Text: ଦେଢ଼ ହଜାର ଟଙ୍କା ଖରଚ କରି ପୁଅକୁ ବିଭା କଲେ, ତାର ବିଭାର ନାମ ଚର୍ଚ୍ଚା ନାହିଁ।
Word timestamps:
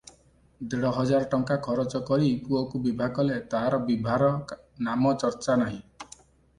ଦେଢ଼ 0.69 0.93
ହଜାର 0.95 1.27
ଟଙ୍କା 1.33 1.57
ଖରଚ 1.67 2.01
କରି 2.09 2.31
ପୁଅକୁ 2.47 2.83
ବିଭା 2.87 3.11
କଲେ, 3.19 3.39
ତାର 3.55 3.83
ବିଭାର 3.93 4.35
ନାମ 4.93 5.17
ଚର୍ଚ୍ଚା 5.25 5.63
ନାହିଁ। 5.67 5.83